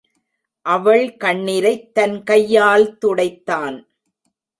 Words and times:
அவள் 0.65 1.17
கண்ணிரைத் 1.17 1.93
தன் 1.93 2.23
கையால் 2.23 2.97
துடைத்தான். 3.05 3.77